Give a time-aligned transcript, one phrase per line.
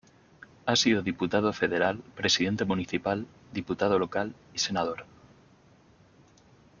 [0.65, 5.05] Ha sido diputado federal, presidente municipal, diputado local y senador.